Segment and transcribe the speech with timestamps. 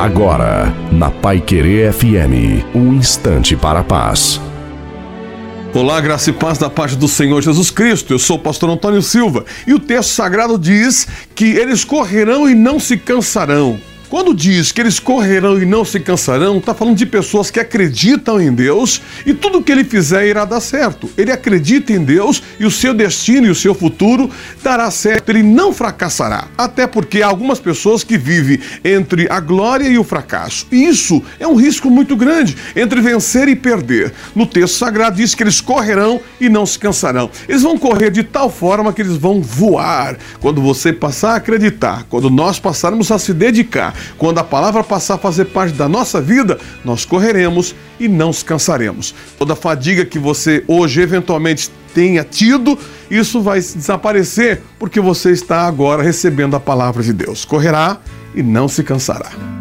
[0.00, 4.40] Agora, na Pai Querer FM, um instante para a paz.
[5.74, 8.14] Olá, graça e paz da parte do Senhor Jesus Cristo.
[8.14, 12.54] Eu sou o pastor Antônio Silva e o texto sagrado diz que eles correrão e
[12.54, 13.78] não se cansarão.
[14.10, 18.40] Quando diz que eles correrão e não se cansarão, está falando de pessoas que acreditam
[18.40, 21.08] em Deus e tudo que ele fizer irá dar certo.
[21.16, 24.28] Ele acredita em Deus e o seu destino e o seu futuro
[24.64, 25.28] dará certo.
[25.28, 26.48] Ele não fracassará.
[26.58, 30.66] Até porque há algumas pessoas que vivem entre a glória e o fracasso.
[30.72, 34.12] E isso é um risco muito grande entre vencer e perder.
[34.34, 37.30] No texto sagrado diz que eles correrão e não se cansarão.
[37.48, 40.18] Eles vão correr de tal forma que eles vão voar.
[40.40, 45.14] Quando você passar a acreditar, quando nós passarmos a se dedicar, quando a palavra passar
[45.14, 49.12] a fazer parte da nossa vida, nós correremos e não nos cansaremos.
[49.36, 52.78] Toda fadiga que você hoje eventualmente tenha tido,
[53.10, 57.44] isso vai desaparecer porque você está agora recebendo a palavra de Deus.
[57.44, 57.98] Correrá
[58.34, 59.59] e não se cansará.